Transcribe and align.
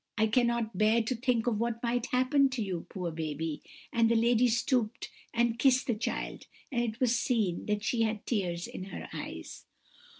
I 0.17 0.25
cannot 0.25 0.75
bear 0.75 1.03
to 1.03 1.13
think 1.13 1.45
of 1.45 1.59
what 1.59 1.83
might 1.83 2.07
have 2.07 2.23
happened 2.23 2.51
to 2.53 2.63
you, 2.63 2.87
poor 2.89 3.11
baby;' 3.11 3.61
and 3.93 4.09
the 4.09 4.15
lady 4.15 4.47
stooped 4.47 5.11
and 5.31 5.59
kissed 5.59 5.85
the 5.85 5.93
child, 5.93 6.47
and 6.71 6.81
it 6.83 6.99
was 6.99 7.15
seen 7.15 7.67
that 7.67 7.83
she 7.83 8.01
had 8.01 8.25
tears 8.25 8.65
in 8.65 8.85
her 8.85 9.09
eyes. 9.13 9.67